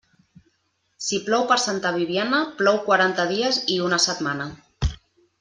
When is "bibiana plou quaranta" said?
1.97-3.27